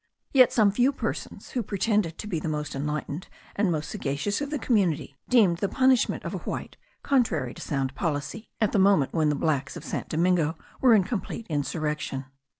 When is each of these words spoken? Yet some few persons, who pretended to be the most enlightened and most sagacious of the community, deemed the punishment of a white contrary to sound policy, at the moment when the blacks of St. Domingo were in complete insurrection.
Yet 0.33 0.51
some 0.51 0.71
few 0.71 0.91
persons, 0.91 1.51
who 1.51 1.61
pretended 1.61 2.17
to 2.17 2.25
be 2.25 2.39
the 2.39 2.49
most 2.49 2.73
enlightened 2.73 3.27
and 3.55 3.71
most 3.71 3.87
sagacious 3.91 4.41
of 4.41 4.49
the 4.49 4.57
community, 4.57 5.15
deemed 5.29 5.57
the 5.59 5.69
punishment 5.69 6.23
of 6.25 6.33
a 6.33 6.37
white 6.39 6.75
contrary 7.03 7.53
to 7.53 7.61
sound 7.61 7.93
policy, 7.93 8.49
at 8.59 8.71
the 8.71 8.79
moment 8.79 9.13
when 9.13 9.29
the 9.29 9.35
blacks 9.35 9.77
of 9.77 9.85
St. 9.85 10.09
Domingo 10.09 10.57
were 10.81 10.95
in 10.95 11.03
complete 11.03 11.45
insurrection. 11.51 12.25